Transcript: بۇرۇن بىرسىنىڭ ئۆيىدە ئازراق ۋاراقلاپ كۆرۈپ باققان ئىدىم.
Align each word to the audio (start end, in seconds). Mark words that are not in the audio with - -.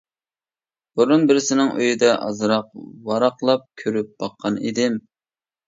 بۇرۇن 0.99 1.27
بىرسىنىڭ 1.31 1.69
ئۆيىدە 1.83 2.09
ئازراق 2.29 2.73
ۋاراقلاپ 3.11 3.71
كۆرۈپ 3.85 4.13
باققان 4.25 4.61
ئىدىم. 4.67 5.01